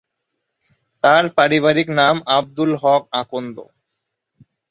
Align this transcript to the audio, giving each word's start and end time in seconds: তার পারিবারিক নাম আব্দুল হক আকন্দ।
তার 1.03 1.23
পারিবারিক 1.37 1.87
নাম 1.99 2.15
আব্দুল 2.37 2.71
হক 2.81 3.03
আকন্দ। 3.21 3.57